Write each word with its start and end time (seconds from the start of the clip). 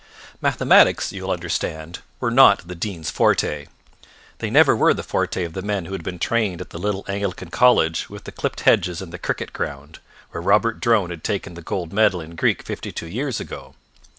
Mathematics, 0.41 1.13
you 1.13 1.21
will 1.21 1.31
understand, 1.31 1.99
were 2.19 2.31
not 2.31 2.67
the 2.67 2.73
Dean's 2.73 3.11
forte. 3.11 3.67
They 4.39 4.49
never 4.49 4.75
were 4.75 4.95
the 4.95 5.03
forte 5.03 5.43
of 5.43 5.53
the 5.53 5.61
men 5.61 5.85
who 5.85 5.91
had 5.91 6.01
been 6.01 6.17
trained 6.17 6.59
at 6.59 6.71
the 6.71 6.79
little 6.79 7.05
Anglican 7.07 7.51
college 7.51 8.09
with 8.09 8.23
the 8.23 8.31
clipped 8.31 8.61
hedges 8.61 8.99
and 8.99 9.13
the 9.13 9.19
cricket 9.19 9.53
ground, 9.53 9.99
where 10.31 10.41
Rupert 10.41 10.79
Drone 10.79 11.11
had 11.11 11.23
taken 11.23 11.53
the 11.53 11.61
gold 11.61 11.93
medal 11.93 12.19
in 12.19 12.33
Greek 12.35 12.63
fifty 12.63 12.91
two 12.91 13.05
years 13.05 13.39
ago. 13.39 13.75